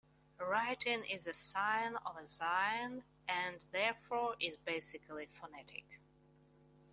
[0.39, 5.99] Writing is a "sign of a sign" and, therefore, is basically phonetic.